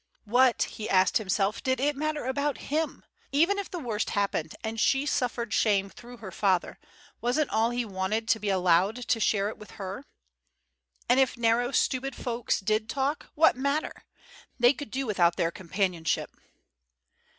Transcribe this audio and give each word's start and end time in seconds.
_What, 0.25 0.63
he 0.63 0.89
asked 0.89 1.17
himself, 1.19 1.61
did 1.61 1.79
it 1.79 1.95
matter 1.95 2.25
about 2.25 2.57
him? 2.57 3.05
Even 3.31 3.59
if 3.59 3.69
the 3.69 3.77
worst 3.77 4.09
happened 4.09 4.55
and 4.63 4.79
she 4.79 5.05
suffered 5.05 5.53
shame 5.53 5.91
through 5.91 6.17
her 6.17 6.31
father, 6.31 6.79
wasn't 7.21 7.51
all 7.51 7.69
he 7.69 7.85
wanted 7.85 8.27
to 8.29 8.39
be 8.39 8.49
allowed 8.49 9.07
to 9.07 9.19
share 9.19 9.47
it 9.49 9.59
with 9.59 9.77
her? 9.77 10.03
And 11.07 11.19
if 11.19 11.37
narrow, 11.37 11.69
stupid 11.69 12.15
fools 12.15 12.61
did 12.61 12.89
talk, 12.89 13.27
what 13.35 13.55
matter? 13.55 13.93
They 14.59 14.73
could 14.73 14.89
do 14.89 15.05
without 15.05 15.35
their 15.35 15.51
companionship. 15.51 16.31